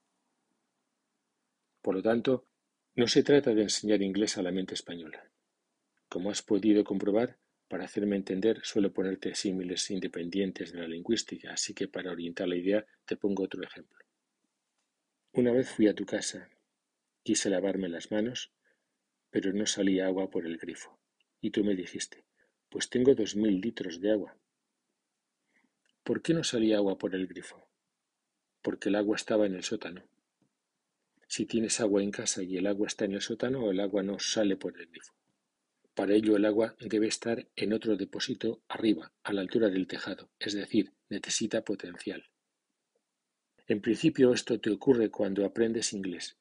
Por 1.81 1.97
lo 1.97 2.03
tanto, 2.03 2.47
no 2.95 3.09
se 3.09 3.23
trata 3.23 3.55
de 3.55 3.63
enseñar 3.63 4.03
inglés 4.03 4.37
a 4.37 4.43
la 4.43 4.53
mente 4.53 4.75
española. 4.75 5.31
Como 6.09 6.31
has 6.31 6.43
podido 6.43 6.85
comprobar, 6.85 7.39
para 7.69 7.85
hacerme 7.85 8.17
entender 8.17 8.61
suelo 8.65 8.93
ponerte 8.93 9.35
símiles 9.35 9.91
independientes 9.91 10.73
de 10.73 10.81
la 10.81 10.89
lingüística, 10.89 11.53
así 11.53 11.75
que 11.75 11.87
para 11.87 12.11
orientar 12.11 12.49
la 12.49 12.57
idea 12.57 12.87
te 13.05 13.17
pongo 13.17 13.45
otro 13.45 13.63
ejemplo. 13.63 13.99
Una 15.33 15.53
vez 15.53 15.69
fui 15.69 15.87
a 15.87 15.95
tu 15.95 16.07
casa, 16.07 16.49
quise 17.23 17.51
lavarme 17.51 17.89
las 17.89 18.11
manos, 18.11 18.51
pero 19.31 19.53
no 19.53 19.67
salía 19.67 20.07
agua 20.07 20.31
por 20.31 20.47
el 20.47 20.57
grifo, 20.57 20.99
y 21.41 21.51
tú 21.51 21.63
me 21.63 21.75
dijiste, 21.75 22.25
pues 22.71 22.89
tengo 22.89 23.15
dos 23.15 23.37
mil 23.37 23.61
litros 23.61 24.01
de 24.01 24.13
agua. 24.13 24.37
¿Por 26.03 26.23
qué 26.23 26.33
no 26.33 26.43
salía 26.45 26.79
agua 26.79 26.97
por 26.97 27.15
el 27.15 27.27
grifo? 27.27 27.69
Porque 28.63 28.89
el 28.89 28.95
agua 28.95 29.17
estaba 29.17 29.45
en 29.45 29.55
el 29.55 29.63
sótano. 29.63 30.09
Si 31.27 31.45
tienes 31.45 31.81
agua 31.81 32.03
en 32.03 32.11
casa 32.11 32.43
y 32.43 32.57
el 32.57 32.67
agua 32.67 32.87
está 32.87 33.05
en 33.05 33.13
el 33.13 33.21
sótano, 33.21 33.71
el 33.71 33.81
agua 33.81 34.03
no 34.03 34.19
sale 34.19 34.57
por 34.57 34.81
el 34.81 34.87
grifo. 34.87 35.18
Para 35.99 36.15
ello 36.15 36.37
el 36.37 36.45
agua 36.45 36.77
debe 36.79 37.09
estar 37.09 37.49
en 37.57 37.73
otro 37.73 37.97
depósito 37.97 38.63
arriba, 38.69 39.11
a 39.25 39.33
la 39.33 39.41
altura 39.41 39.69
del 39.69 39.89
tejado, 39.89 40.31
es 40.39 40.53
decir, 40.55 40.93
necesita 41.09 41.65
potencial. 41.65 42.23
En 43.67 43.81
principio 43.81 44.33
esto 44.33 44.61
te 44.61 44.71
ocurre 44.71 45.11
cuando 45.11 45.45
aprendes 45.45 45.93
inglés. 45.93 46.39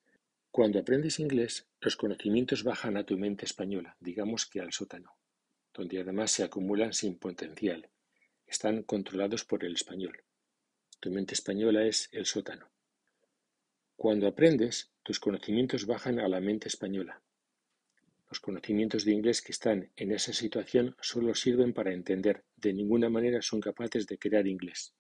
Cuando 0.52 0.78
aprendes 0.78 1.20
inglés, 1.20 1.68
los 1.82 1.96
conocimientos 1.96 2.64
bajan 2.64 2.98
a 2.98 3.04
tu 3.04 3.18
mente 3.18 3.46
española, 3.46 3.98
digamos 4.00 4.46
que 4.46 4.60
al 4.60 4.74
sótano, 4.74 5.18
donde 5.74 6.02
además 6.02 6.30
se 6.30 6.44
acumulan 6.44 6.94
sin 6.94 7.18
potencial. 7.18 7.90
Están 8.46 8.84
controlados 8.84 9.44
por 9.44 9.66
el 9.66 9.74
español. 9.74 10.24
Tu 11.00 11.10
mente 11.10 11.34
española 11.34 11.84
es 11.88 12.10
el 12.12 12.28
sótano. 12.28 12.70
Cuando 13.96 14.28
aprendes, 14.28 14.92
tus 15.02 15.20
conocimientos 15.20 15.88
bajan 15.88 16.20
a 16.20 16.28
la 16.28 16.42
mente 16.42 16.68
española, 16.68 17.24
los 18.30 18.40
conocimientos 18.40 19.06
de 19.06 19.14
inglés 19.14 19.42
que 19.42 19.52
están 19.52 19.92
en 19.96 20.12
esa 20.12 20.34
situación 20.34 20.96
solo 21.02 21.34
sirven 21.34 21.74
para 21.74 21.94
entender, 21.94 22.44
de 22.56 22.74
ninguna 22.74 23.10
manera 23.10 23.42
son 23.42 23.62
capaces 23.62 24.06
de 24.08 24.18
crear 24.18 24.48
inglés. 24.48 24.94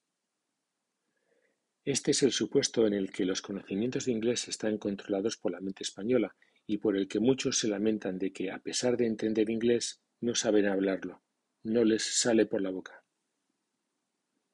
Este 1.84 2.12
es 2.12 2.24
el 2.24 2.32
supuesto 2.32 2.86
en 2.86 2.94
el 2.94 3.12
que 3.12 3.26
los 3.26 3.42
conocimientos 3.42 4.06
de 4.06 4.12
inglés 4.12 4.48
están 4.48 4.78
controlados 4.78 5.38
por 5.38 5.52
la 5.52 5.62
mente 5.62 5.84
española 5.84 6.36
y 6.66 6.78
por 6.80 6.98
el 6.98 7.08
que 7.08 7.20
muchos 7.20 7.60
se 7.60 7.70
lamentan 7.70 8.18
de 8.18 8.34
que, 8.34 8.52
a 8.52 8.60
pesar 8.60 8.98
de 8.98 9.08
entender 9.08 9.50
inglés, 9.50 10.02
no 10.20 10.36
saben 10.36 10.68
hablarlo, 10.68 11.22
no 11.64 11.86
les 11.86 12.04
sale 12.04 12.46
por 12.46 12.62
la 12.62 12.72
boca. 12.72 13.04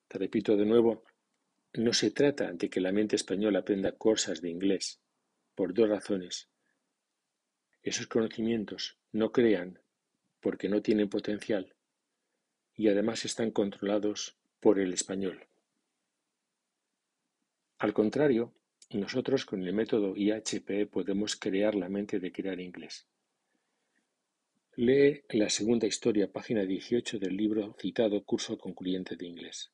Te 0.08 0.20
repito 0.20 0.56
de 0.56 0.66
nuevo, 0.66 1.04
no 1.74 1.92
se 1.94 2.12
trata 2.12 2.54
de 2.54 2.70
que 2.70 2.82
la 2.82 2.92
mente 2.92 3.16
española 3.16 3.60
aprenda 3.60 3.94
cosas 3.94 4.42
de 4.42 4.52
inglés, 4.52 5.02
por 5.56 5.74
dos 5.74 5.90
razones. 5.90 6.50
Esos 7.84 8.08
conocimientos 8.08 8.98
no 9.12 9.32
crean 9.32 9.80
porque 10.40 10.70
no 10.70 10.82
tienen 10.82 11.10
potencial 11.10 11.74
y 12.76 12.88
además 12.88 13.26
están 13.26 13.52
controlados 13.52 14.38
por 14.60 14.80
el 14.80 14.94
español. 14.94 15.46
Al 17.78 17.94
contrario, 17.94 18.54
nosotros 18.92 19.46
con 19.46 19.64
el 19.64 19.74
método 19.74 20.16
IHP 20.16 20.90
podemos 20.90 21.36
crear 21.36 21.76
la 21.76 21.90
mente 21.90 22.20
de 22.20 22.32
crear 22.32 22.60
inglés. 22.60 23.06
Lee 24.76 25.24
la 25.30 25.50
segunda 25.50 25.86
historia, 25.86 26.32
página 26.32 26.64
18 26.64 27.20
del 27.20 27.36
libro 27.36 27.76
citado 27.80 28.24
Curso 28.24 28.58
Concluyente 28.58 29.16
de 29.16 29.26
Inglés. 29.26 29.72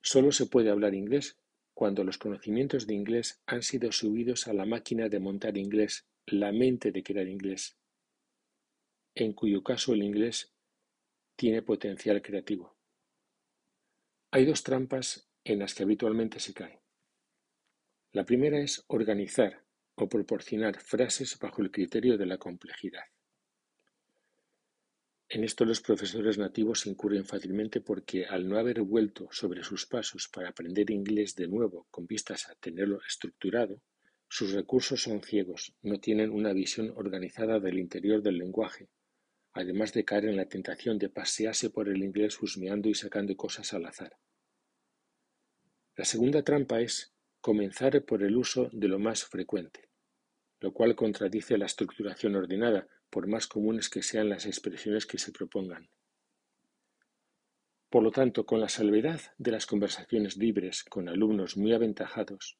Solo 0.00 0.32
se 0.32 0.46
puede 0.46 0.70
hablar 0.70 0.94
inglés 0.94 1.36
cuando 1.74 2.02
los 2.02 2.18
conocimientos 2.18 2.86
de 2.86 2.94
inglés 2.94 3.40
han 3.46 3.62
sido 3.62 3.92
subidos 3.92 4.48
a 4.48 4.54
la 4.54 4.64
máquina 4.64 5.08
de 5.08 5.20
montar 5.20 5.56
inglés 5.56 6.06
la 6.32 6.52
mente 6.52 6.92
de 6.92 7.02
crear 7.02 7.26
inglés, 7.26 7.76
en 9.14 9.32
cuyo 9.32 9.62
caso 9.62 9.94
el 9.94 10.02
inglés 10.02 10.52
tiene 11.36 11.62
potencial 11.62 12.20
creativo. 12.20 12.76
Hay 14.30 14.44
dos 14.44 14.62
trampas 14.62 15.30
en 15.44 15.60
las 15.60 15.74
que 15.74 15.84
habitualmente 15.84 16.38
se 16.40 16.52
cae. 16.52 16.80
La 18.12 18.24
primera 18.24 18.58
es 18.58 18.84
organizar 18.88 19.64
o 19.94 20.08
proporcionar 20.08 20.78
frases 20.80 21.38
bajo 21.38 21.62
el 21.62 21.70
criterio 21.70 22.18
de 22.18 22.26
la 22.26 22.38
complejidad. 22.38 23.04
En 25.30 25.44
esto 25.44 25.64
los 25.64 25.80
profesores 25.80 26.38
nativos 26.38 26.86
incurren 26.86 27.24
fácilmente 27.24 27.80
porque 27.80 28.26
al 28.26 28.48
no 28.48 28.58
haber 28.58 28.82
vuelto 28.82 29.28
sobre 29.30 29.62
sus 29.62 29.86
pasos 29.86 30.28
para 30.28 30.50
aprender 30.50 30.90
inglés 30.90 31.34
de 31.34 31.48
nuevo 31.48 31.86
con 31.90 32.06
vistas 32.06 32.48
a 32.48 32.54
tenerlo 32.54 33.00
estructurado, 33.06 33.82
sus 34.28 34.52
recursos 34.52 35.02
son 35.02 35.22
ciegos, 35.22 35.74
no 35.82 35.98
tienen 35.98 36.30
una 36.30 36.52
visión 36.52 36.92
organizada 36.96 37.60
del 37.60 37.78
interior 37.78 38.22
del 38.22 38.36
lenguaje, 38.36 38.90
además 39.52 39.92
de 39.94 40.04
caer 40.04 40.26
en 40.26 40.36
la 40.36 40.44
tentación 40.46 40.98
de 40.98 41.08
pasearse 41.08 41.70
por 41.70 41.88
el 41.88 42.02
inglés 42.02 42.40
husmeando 42.42 42.88
y 42.90 42.94
sacando 42.94 43.34
cosas 43.36 43.72
al 43.72 43.86
azar. 43.86 44.12
La 45.96 46.04
segunda 46.04 46.42
trampa 46.42 46.80
es 46.80 47.14
comenzar 47.40 48.04
por 48.04 48.22
el 48.22 48.36
uso 48.36 48.68
de 48.72 48.88
lo 48.88 48.98
más 48.98 49.24
frecuente, 49.24 49.88
lo 50.60 50.72
cual 50.72 50.94
contradice 50.94 51.56
la 51.56 51.66
estructuración 51.66 52.36
ordenada, 52.36 52.86
por 53.10 53.26
más 53.26 53.46
comunes 53.46 53.88
que 53.88 54.02
sean 54.02 54.28
las 54.28 54.44
expresiones 54.44 55.06
que 55.06 55.18
se 55.18 55.32
propongan. 55.32 55.88
Por 57.88 58.02
lo 58.02 58.10
tanto, 58.10 58.44
con 58.44 58.60
la 58.60 58.68
salvedad 58.68 59.20
de 59.38 59.50
las 59.50 59.64
conversaciones 59.64 60.36
libres 60.36 60.84
con 60.84 61.08
alumnos 61.08 61.56
muy 61.56 61.72
aventajados, 61.72 62.58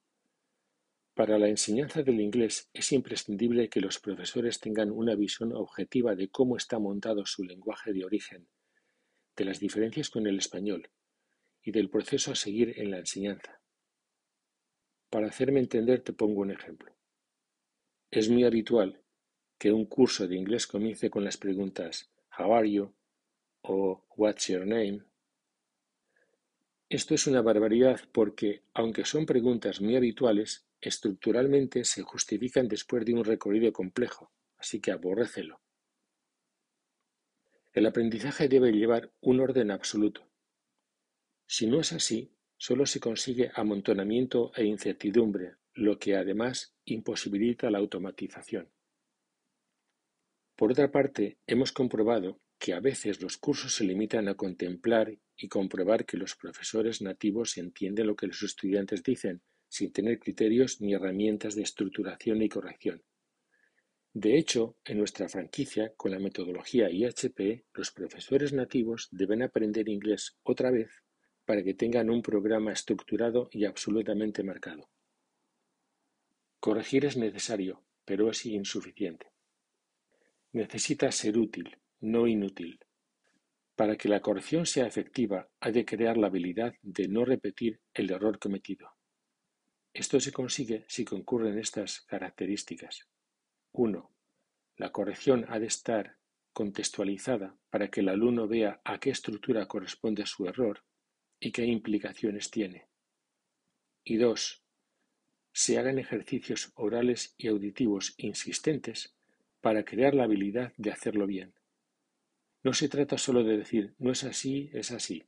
para 1.18 1.36
la 1.36 1.48
enseñanza 1.48 2.04
del 2.04 2.20
inglés 2.20 2.70
es 2.72 2.92
imprescindible 2.92 3.68
que 3.68 3.80
los 3.80 3.98
profesores 3.98 4.60
tengan 4.60 4.92
una 4.92 5.16
visión 5.16 5.52
objetiva 5.52 6.14
de 6.14 6.28
cómo 6.28 6.56
está 6.56 6.78
montado 6.78 7.26
su 7.26 7.42
lenguaje 7.42 7.92
de 7.92 8.04
origen, 8.04 8.48
de 9.36 9.44
las 9.44 9.58
diferencias 9.58 10.10
con 10.10 10.28
el 10.28 10.38
español 10.38 10.88
y 11.60 11.72
del 11.72 11.90
proceso 11.90 12.30
a 12.30 12.36
seguir 12.36 12.72
en 12.78 12.92
la 12.92 12.98
enseñanza. 12.98 13.60
Para 15.10 15.26
hacerme 15.26 15.58
entender 15.58 16.02
te 16.02 16.12
pongo 16.12 16.42
un 16.42 16.52
ejemplo. 16.52 16.94
Es 18.12 18.30
muy 18.30 18.44
habitual 18.44 19.02
que 19.58 19.72
un 19.72 19.86
curso 19.86 20.28
de 20.28 20.36
inglés 20.36 20.68
comience 20.68 21.10
con 21.10 21.24
las 21.24 21.36
preguntas 21.36 22.12
How 22.38 22.54
are 22.54 22.70
you? 22.70 22.94
o 23.62 24.06
What's 24.16 24.46
your 24.46 24.64
name? 24.64 25.02
Esto 26.88 27.16
es 27.16 27.26
una 27.26 27.42
barbaridad 27.42 28.02
porque, 28.12 28.62
aunque 28.72 29.04
son 29.04 29.26
preguntas 29.26 29.80
muy 29.80 29.96
habituales, 29.96 30.67
Estructuralmente 30.80 31.84
se 31.84 32.02
justifican 32.02 32.68
después 32.68 33.04
de 33.04 33.14
un 33.14 33.24
recorrido 33.24 33.72
complejo, 33.72 34.30
así 34.56 34.80
que 34.80 34.92
aborrécelo. 34.92 35.60
El 37.72 37.86
aprendizaje 37.86 38.48
debe 38.48 38.72
llevar 38.72 39.12
un 39.20 39.40
orden 39.40 39.70
absoluto. 39.70 40.28
Si 41.46 41.66
no 41.66 41.80
es 41.80 41.92
así, 41.92 42.32
solo 42.56 42.86
se 42.86 43.00
consigue 43.00 43.50
amontonamiento 43.54 44.52
e 44.54 44.64
incertidumbre, 44.64 45.56
lo 45.74 45.98
que 45.98 46.16
además 46.16 46.74
imposibilita 46.84 47.70
la 47.70 47.78
automatización. 47.78 48.68
Por 50.56 50.72
otra 50.72 50.90
parte, 50.90 51.38
hemos 51.46 51.70
comprobado 51.72 52.40
que 52.58 52.74
a 52.74 52.80
veces 52.80 53.22
los 53.22 53.36
cursos 53.36 53.74
se 53.74 53.84
limitan 53.84 54.26
a 54.26 54.34
contemplar 54.34 55.16
y 55.36 55.48
comprobar 55.48 56.04
que 56.04 56.16
los 56.16 56.34
profesores 56.34 57.00
nativos 57.00 57.56
entienden 57.58 58.08
lo 58.08 58.16
que 58.16 58.26
los 58.26 58.42
estudiantes 58.42 59.04
dicen, 59.04 59.40
sin 59.68 59.92
tener 59.92 60.18
criterios 60.18 60.80
ni 60.80 60.94
herramientas 60.94 61.54
de 61.54 61.62
estructuración 61.62 62.42
y 62.42 62.48
corrección. 62.48 63.02
De 64.14 64.36
hecho, 64.36 64.76
en 64.84 64.98
nuestra 64.98 65.28
franquicia, 65.28 65.92
con 65.96 66.10
la 66.10 66.18
metodología 66.18 66.90
IHP, 66.90 67.64
los 67.74 67.92
profesores 67.92 68.52
nativos 68.52 69.08
deben 69.12 69.42
aprender 69.42 69.88
inglés 69.88 70.36
otra 70.42 70.70
vez 70.70 70.90
para 71.44 71.62
que 71.62 71.74
tengan 71.74 72.10
un 72.10 72.20
programa 72.20 72.72
estructurado 72.72 73.48
y 73.52 73.64
absolutamente 73.64 74.42
marcado. 74.42 74.90
Corregir 76.58 77.04
es 77.04 77.16
necesario, 77.16 77.84
pero 78.04 78.30
es 78.30 78.44
insuficiente. 78.44 79.26
Necesita 80.52 81.12
ser 81.12 81.38
útil, 81.38 81.76
no 82.00 82.26
inútil. 82.26 82.80
Para 83.76 83.96
que 83.96 84.08
la 84.08 84.20
corrección 84.20 84.66
sea 84.66 84.86
efectiva, 84.86 85.48
hay 85.60 85.72
de 85.72 85.84
crear 85.84 86.16
la 86.16 86.26
habilidad 86.26 86.74
de 86.82 87.06
no 87.06 87.24
repetir 87.24 87.80
el 87.94 88.10
error 88.10 88.38
cometido. 88.38 88.97
Esto 89.98 90.20
se 90.20 90.30
consigue 90.30 90.84
si 90.86 91.04
concurren 91.04 91.58
estas 91.58 92.02
características. 92.02 93.08
1. 93.72 94.08
La 94.76 94.92
corrección 94.92 95.44
ha 95.48 95.58
de 95.58 95.66
estar 95.66 96.18
contextualizada 96.52 97.56
para 97.68 97.88
que 97.88 97.98
el 97.98 98.08
alumno 98.08 98.46
vea 98.46 98.80
a 98.84 99.00
qué 99.00 99.10
estructura 99.10 99.66
corresponde 99.66 100.24
su 100.24 100.46
error 100.46 100.84
y 101.40 101.50
qué 101.50 101.64
implicaciones 101.64 102.48
tiene. 102.48 102.86
Y 104.04 104.18
2 104.18 104.62
se 105.52 105.78
hagan 105.78 105.98
ejercicios 105.98 106.70
orales 106.76 107.34
y 107.36 107.48
auditivos 107.48 108.14
insistentes 108.18 109.16
para 109.60 109.84
crear 109.84 110.14
la 110.14 110.22
habilidad 110.22 110.72
de 110.76 110.92
hacerlo 110.92 111.26
bien. 111.26 111.54
No 112.62 112.72
se 112.72 112.88
trata 112.88 113.18
solo 113.18 113.42
de 113.42 113.56
decir 113.56 113.96
no 113.98 114.12
es 114.12 114.22
así, 114.22 114.70
es 114.72 114.92
así. 114.92 115.26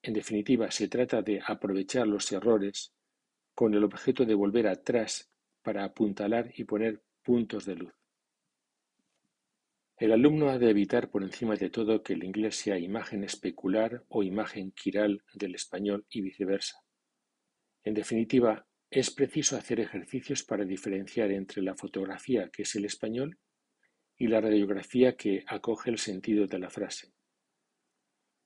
En 0.00 0.14
definitiva, 0.14 0.70
se 0.70 0.88
trata 0.88 1.20
de 1.20 1.42
aprovechar 1.46 2.06
los 2.06 2.32
errores 2.32 2.94
con 3.58 3.74
el 3.74 3.82
objeto 3.82 4.24
de 4.24 4.36
volver 4.36 4.68
atrás 4.68 5.32
para 5.64 5.82
apuntalar 5.82 6.52
y 6.54 6.62
poner 6.62 7.02
puntos 7.24 7.66
de 7.66 7.74
luz. 7.74 7.92
El 9.96 10.12
alumno 10.12 10.50
ha 10.50 10.58
de 10.58 10.70
evitar 10.70 11.10
por 11.10 11.24
encima 11.24 11.56
de 11.56 11.68
todo 11.68 12.04
que 12.04 12.12
el 12.12 12.22
inglés 12.22 12.54
sea 12.54 12.78
imagen 12.78 13.24
especular 13.24 14.04
o 14.10 14.22
imagen 14.22 14.70
quiral 14.70 15.24
del 15.34 15.56
español 15.56 16.06
y 16.08 16.20
viceversa. 16.20 16.78
En 17.82 17.94
definitiva, 17.94 18.64
es 18.90 19.10
preciso 19.10 19.56
hacer 19.56 19.80
ejercicios 19.80 20.44
para 20.44 20.64
diferenciar 20.64 21.32
entre 21.32 21.60
la 21.60 21.74
fotografía, 21.74 22.50
que 22.50 22.62
es 22.62 22.76
el 22.76 22.84
español, 22.84 23.40
y 24.16 24.28
la 24.28 24.40
radiografía 24.40 25.16
que 25.16 25.42
acoge 25.48 25.90
el 25.90 25.98
sentido 25.98 26.46
de 26.46 26.60
la 26.60 26.70
frase. 26.70 27.12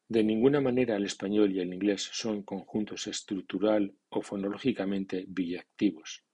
De 0.08 0.22
ninguna 0.22 0.60
manera 0.60 0.96
el 0.96 1.04
español 1.04 1.52
y 1.52 1.60
el 1.60 1.72
inglés 1.72 2.02
son 2.12 2.42
conjuntos 2.42 3.06
estructural 3.06 3.94
o 4.10 4.22
fonológicamente 4.22 5.24
biyactivos. 5.28 6.24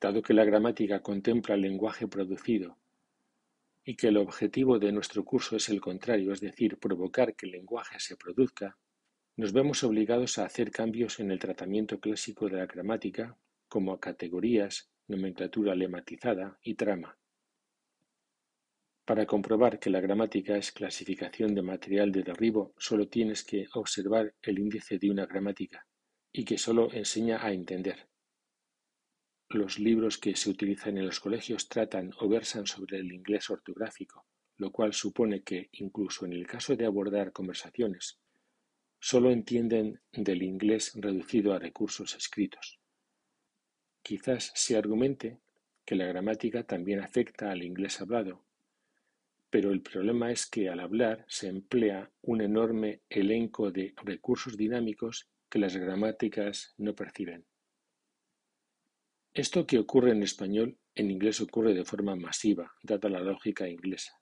Dado 0.00 0.22
que 0.22 0.34
la 0.34 0.44
gramática 0.44 1.00
contempla 1.00 1.54
el 1.54 1.62
lenguaje 1.62 2.06
producido 2.06 2.78
y 3.84 3.96
que 3.96 4.08
el 4.08 4.16
objetivo 4.16 4.78
de 4.78 4.92
nuestro 4.92 5.24
curso 5.24 5.56
es 5.56 5.68
el 5.68 5.80
contrario, 5.80 6.32
es 6.32 6.40
decir, 6.40 6.78
provocar 6.78 7.34
que 7.34 7.46
el 7.46 7.52
lenguaje 7.52 8.00
se 8.00 8.16
produzca, 8.16 8.76
nos 9.36 9.52
vemos 9.52 9.82
obligados 9.82 10.38
a 10.38 10.44
hacer 10.44 10.70
cambios 10.70 11.20
en 11.20 11.30
el 11.30 11.38
tratamiento 11.38 11.98
clásico 12.00 12.48
de 12.48 12.58
la 12.58 12.66
gramática, 12.66 13.36
como 13.68 13.92
a 13.92 14.00
categorías, 14.00 14.90
nomenclatura 15.08 15.74
lematizada 15.74 16.58
y 16.62 16.74
trama. 16.74 17.18
Para 19.04 19.26
comprobar 19.26 19.78
que 19.78 19.90
la 19.90 20.00
gramática 20.00 20.56
es 20.56 20.72
clasificación 20.72 21.54
de 21.54 21.60
material 21.60 22.10
de 22.10 22.22
derribo, 22.22 22.72
solo 22.78 23.06
tienes 23.06 23.44
que 23.44 23.66
observar 23.74 24.34
el 24.40 24.58
índice 24.58 24.98
de 24.98 25.10
una 25.10 25.26
gramática, 25.26 25.86
y 26.32 26.44
que 26.44 26.56
solo 26.56 26.90
enseña 26.90 27.44
a 27.44 27.52
entender. 27.52 28.08
Los 29.50 29.78
libros 29.78 30.16
que 30.16 30.34
se 30.36 30.48
utilizan 30.48 30.96
en 30.96 31.04
los 31.04 31.20
colegios 31.20 31.68
tratan 31.68 32.12
o 32.18 32.28
versan 32.28 32.66
sobre 32.66 32.98
el 32.98 33.12
inglés 33.12 33.50
ortográfico, 33.50 34.24
lo 34.56 34.72
cual 34.72 34.94
supone 34.94 35.42
que, 35.42 35.68
incluso 35.72 36.24
en 36.24 36.32
el 36.32 36.46
caso 36.46 36.74
de 36.74 36.86
abordar 36.86 37.30
conversaciones, 37.32 38.18
solo 38.98 39.30
entienden 39.30 40.00
del 40.12 40.42
inglés 40.42 40.92
reducido 40.94 41.52
a 41.52 41.58
recursos 41.58 42.14
escritos. 42.14 42.80
Quizás 44.02 44.50
se 44.54 44.78
argumente 44.78 45.40
que 45.84 45.94
la 45.94 46.06
gramática 46.06 46.64
también 46.64 47.00
afecta 47.00 47.50
al 47.50 47.62
inglés 47.62 48.00
hablado, 48.00 48.43
pero 49.54 49.70
el 49.70 49.82
problema 49.82 50.32
es 50.32 50.46
que 50.48 50.68
al 50.68 50.80
hablar 50.80 51.24
se 51.28 51.46
emplea 51.46 52.10
un 52.22 52.40
enorme 52.40 53.02
elenco 53.08 53.70
de 53.70 53.94
recursos 54.02 54.56
dinámicos 54.56 55.30
que 55.48 55.60
las 55.60 55.76
gramáticas 55.76 56.74
no 56.76 56.96
perciben. 56.96 57.46
Esto 59.32 59.64
que 59.64 59.78
ocurre 59.78 60.10
en 60.10 60.24
español, 60.24 60.76
en 60.96 61.08
inglés 61.08 61.40
ocurre 61.40 61.72
de 61.72 61.84
forma 61.84 62.16
masiva, 62.16 62.74
dada 62.82 63.08
la 63.08 63.20
lógica 63.20 63.68
inglesa. 63.68 64.20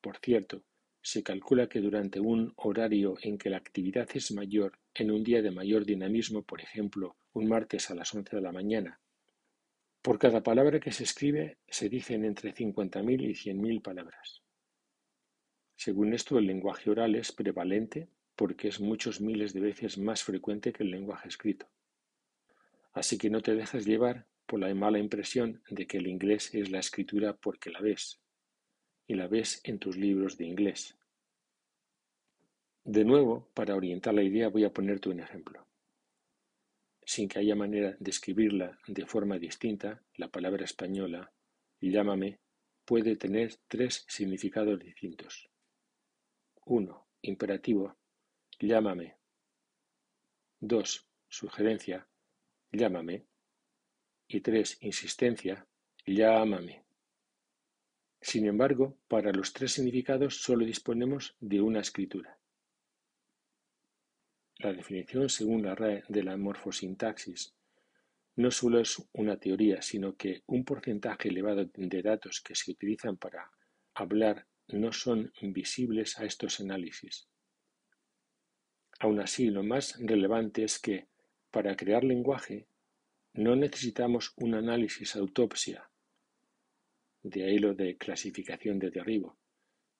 Por 0.00 0.16
cierto, 0.16 0.64
se 1.02 1.22
calcula 1.22 1.68
que 1.68 1.80
durante 1.80 2.18
un 2.18 2.54
horario 2.56 3.18
en 3.20 3.36
que 3.36 3.50
la 3.50 3.58
actividad 3.58 4.08
es 4.14 4.32
mayor, 4.32 4.78
en 4.94 5.10
un 5.10 5.22
día 5.22 5.42
de 5.42 5.50
mayor 5.50 5.84
dinamismo, 5.84 6.44
por 6.44 6.62
ejemplo, 6.62 7.18
un 7.34 7.46
martes 7.46 7.90
a 7.90 7.94
las 7.94 8.14
11 8.14 8.36
de 8.36 8.40
la 8.40 8.52
mañana, 8.52 9.02
por 10.02 10.18
cada 10.18 10.42
palabra 10.42 10.80
que 10.80 10.90
se 10.90 11.04
escribe 11.04 11.58
se 11.68 11.88
dicen 11.88 12.24
entre 12.24 12.52
50.000 12.52 13.22
y 13.22 13.34
100.000 13.34 13.82
palabras. 13.82 14.42
Según 15.76 16.12
esto, 16.12 16.38
el 16.38 16.46
lenguaje 16.46 16.90
oral 16.90 17.14
es 17.14 17.30
prevalente 17.30 18.08
porque 18.34 18.68
es 18.68 18.80
muchos 18.80 19.20
miles 19.20 19.52
de 19.52 19.60
veces 19.60 19.98
más 19.98 20.24
frecuente 20.24 20.72
que 20.72 20.82
el 20.82 20.90
lenguaje 20.90 21.28
escrito. 21.28 21.68
Así 22.92 23.16
que 23.16 23.30
no 23.30 23.40
te 23.40 23.54
dejes 23.54 23.86
llevar 23.86 24.26
por 24.46 24.58
la 24.58 24.74
mala 24.74 24.98
impresión 24.98 25.62
de 25.70 25.86
que 25.86 25.98
el 25.98 26.08
inglés 26.08 26.52
es 26.52 26.70
la 26.70 26.80
escritura 26.80 27.36
porque 27.36 27.70
la 27.70 27.80
ves, 27.80 28.20
y 29.06 29.14
la 29.14 29.28
ves 29.28 29.60
en 29.64 29.78
tus 29.78 29.96
libros 29.96 30.36
de 30.36 30.46
inglés. 30.46 30.98
De 32.84 33.04
nuevo, 33.04 33.48
para 33.54 33.76
orientar 33.76 34.14
la 34.14 34.24
idea 34.24 34.48
voy 34.48 34.64
a 34.64 34.72
ponerte 34.72 35.08
un 35.08 35.20
ejemplo. 35.20 35.64
Sin 37.12 37.28
que 37.28 37.40
haya 37.40 37.54
manera 37.54 37.94
de 38.00 38.10
escribirla 38.10 38.78
de 38.86 39.04
forma 39.04 39.38
distinta, 39.38 40.02
la 40.16 40.28
palabra 40.28 40.64
española 40.64 41.30
llámame 41.78 42.40
puede 42.86 43.16
tener 43.16 43.54
tres 43.68 44.06
significados 44.08 44.80
distintos. 44.80 45.50
1. 46.64 47.06
Imperativo, 47.20 47.98
llámame. 48.58 49.18
2. 50.60 51.06
Sugerencia, 51.28 52.08
llámame. 52.70 53.26
Y 54.26 54.40
3. 54.40 54.78
Insistencia, 54.80 55.66
llámame. 56.06 56.82
Sin 58.22 58.46
embargo, 58.46 58.96
para 59.06 59.32
los 59.32 59.52
tres 59.52 59.72
significados 59.72 60.40
solo 60.40 60.64
disponemos 60.64 61.36
de 61.40 61.60
una 61.60 61.80
escritura. 61.80 62.38
La 64.62 64.72
definición 64.72 65.28
según 65.28 65.64
la 65.64 65.74
RAE 65.74 66.04
de 66.08 66.22
la 66.22 66.36
morfosintaxis 66.36 67.52
no 68.36 68.52
solo 68.52 68.78
es 68.78 69.02
una 69.12 69.36
teoría, 69.36 69.82
sino 69.82 70.14
que 70.14 70.44
un 70.46 70.64
porcentaje 70.64 71.30
elevado 71.30 71.68
de 71.74 72.02
datos 72.02 72.40
que 72.40 72.54
se 72.54 72.70
utilizan 72.70 73.16
para 73.16 73.50
hablar 73.92 74.46
no 74.68 74.92
son 74.92 75.32
visibles 75.42 76.16
a 76.20 76.24
estos 76.24 76.60
análisis. 76.60 77.28
Aun 79.00 79.18
así, 79.18 79.50
lo 79.50 79.64
más 79.64 79.98
relevante 79.98 80.62
es 80.62 80.78
que, 80.78 81.08
para 81.50 81.74
crear 81.74 82.04
lenguaje, 82.04 82.68
no 83.32 83.56
necesitamos 83.56 84.32
un 84.36 84.54
análisis 84.54 85.16
autopsia 85.16 85.90
de 87.24 87.44
ahí 87.44 87.58
lo 87.58 87.74
de 87.74 87.96
clasificación 87.96 88.78
de 88.78 88.90
derribo, 88.90 89.36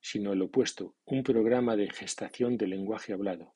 sino 0.01 0.33
el 0.33 0.43
opuesto, 0.43 0.95
un 1.05 1.25
programa 1.25 1.75
de 1.75 1.91
gestación 1.91 2.57
del 2.57 2.71
lenguaje 2.71 3.13
hablado. 3.13 3.55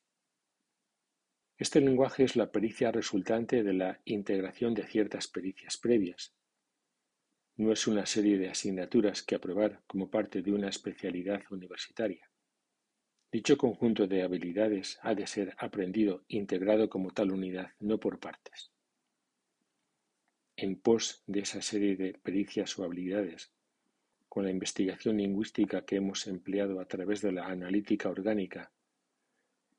Este 1.59 1.81
lenguaje 1.81 2.23
es 2.25 2.37
la 2.37 2.53
pericia 2.53 2.93
resultante 2.93 3.63
de 3.63 3.73
la 3.73 3.99
integración 4.05 4.75
de 4.75 4.87
ciertas 4.87 5.27
pericias 5.27 5.79
previas. 5.79 6.35
No 7.57 7.73
es 7.73 7.87
una 7.87 8.05
serie 8.05 8.37
de 8.37 8.51
asignaturas 8.51 9.23
que 9.23 9.37
aprobar 9.37 9.83
como 9.87 10.11
parte 10.11 10.43
de 10.43 10.53
una 10.53 10.69
especialidad 10.69 11.43
universitaria. 11.51 12.31
Dicho 13.33 13.57
conjunto 13.57 14.07
de 14.07 14.23
habilidades 14.23 14.99
ha 15.01 15.15
de 15.15 15.27
ser 15.27 15.55
aprendido 15.57 16.27
integrado 16.29 16.91
como 16.91 17.13
tal 17.13 17.33
unidad, 17.33 17.71
no 17.81 17.99
por 17.99 18.21
partes. 18.21 18.71
En 20.57 20.79
pos 20.79 21.23
de 21.27 21.41
esa 21.41 21.63
serie 21.63 21.97
de 21.97 22.13
pericias 22.23 22.79
o 22.79 22.85
habilidades, 22.85 23.51
con 24.29 24.45
la 24.45 24.51
investigación 24.51 25.17
lingüística 25.17 25.87
que 25.87 25.97
hemos 25.97 26.27
empleado 26.27 26.81
a 26.81 26.85
través 26.87 27.23
de 27.23 27.33
la 27.33 27.47
analítica 27.47 28.11
orgánica, 28.11 28.73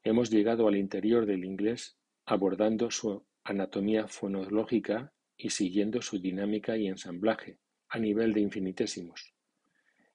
hemos 0.07 0.29
llegado 0.29 0.67
al 0.67 0.77
interior 0.77 1.25
del 1.25 1.43
inglés 1.43 1.97
abordando 2.25 2.91
su 2.91 3.25
anatomía 3.43 4.07
fonológica 4.07 5.13
y 5.37 5.49
siguiendo 5.49 6.01
su 6.01 6.19
dinámica 6.19 6.77
y 6.77 6.87
ensamblaje 6.87 7.59
a 7.89 7.99
nivel 7.99 8.33
de 8.33 8.41
infinitesimos. 8.41 9.33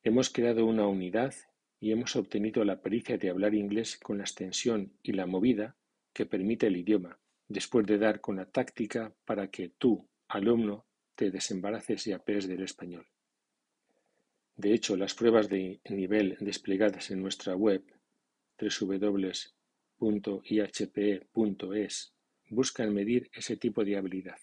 Hemos 0.02 0.30
creado 0.30 0.66
una 0.66 0.86
unidad 0.86 1.34
y 1.78 1.92
hemos 1.92 2.16
obtenido 2.16 2.64
la 2.64 2.80
pericia 2.80 3.18
de 3.18 3.30
hablar 3.30 3.54
inglés 3.54 3.98
con 3.98 4.18
la 4.18 4.24
extensión 4.24 4.92
y 5.02 5.12
la 5.12 5.26
movida 5.26 5.76
que 6.12 6.26
permite 6.26 6.66
el 6.66 6.76
idioma, 6.76 7.18
después 7.48 7.86
de 7.86 7.98
dar 7.98 8.20
con 8.20 8.36
la 8.36 8.46
táctica 8.46 9.14
para 9.24 9.50
que 9.50 9.70
tú, 9.70 10.08
alumno, 10.28 10.86
te 11.14 11.30
desembaraces 11.30 12.06
y 12.06 12.12
apees 12.12 12.46
del 12.48 12.62
español. 12.62 13.06
De 14.56 14.74
hecho, 14.74 14.96
las 14.96 15.14
pruebas 15.14 15.48
de 15.48 15.80
nivel 15.88 16.36
desplegadas 16.40 17.10
en 17.10 17.22
nuestra 17.22 17.54
web 17.56 17.82
www.ihpe.es 20.02 21.94
buscan 22.50 22.92
medir 22.92 23.30
ese 23.32 23.56
tipo 23.56 23.84
de 23.84 23.96
habilidad. 23.96 24.36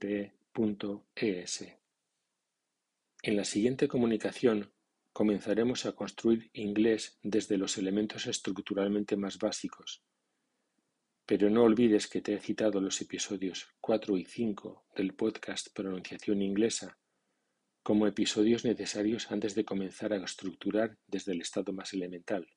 En 3.22 3.36
la 3.36 3.44
siguiente 3.44 3.90
comunicación 3.90 4.72
comenzaremos 5.12 5.86
a 5.86 5.92
construir 5.92 6.50
inglés 6.54 7.20
desde 7.22 7.58
los 7.58 7.78
elementos 7.78 8.26
estructuralmente 8.28 9.18
más 9.18 9.38
básicos. 9.38 10.02
Pero 11.26 11.50
no 11.50 11.64
olvides 11.64 12.08
que 12.08 12.22
te 12.22 12.36
he 12.36 12.40
citado 12.40 12.80
los 12.80 13.02
episodios 13.02 13.68
4 13.82 14.18
y 14.18 14.24
5 14.24 14.86
del 14.96 15.14
podcast 15.14 15.68
Pronunciación 15.74 16.42
Inglesa 16.42 16.98
como 17.84 18.08
episodios 18.08 18.66
necesarios 18.66 19.32
antes 19.32 19.56
de 19.56 19.66
comenzar 19.66 20.14
a 20.14 20.24
estructurar 20.24 20.98
desde 21.08 21.34
el 21.34 21.42
estado 21.42 21.74
más 21.74 21.94
elemental. 21.94 22.48